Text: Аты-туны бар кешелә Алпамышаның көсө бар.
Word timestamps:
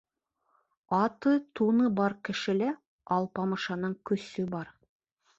Аты-туны 0.99 1.89
бар 1.99 2.15
кешелә 2.29 2.69
Алпамышаның 3.17 3.93
көсө 4.11 4.47
бар. 4.55 4.73